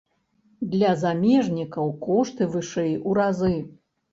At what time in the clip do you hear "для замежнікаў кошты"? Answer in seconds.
0.71-2.51